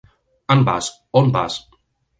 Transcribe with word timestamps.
Envàs, 0.55 0.91
on 1.23 1.33
vas? 1.39 1.63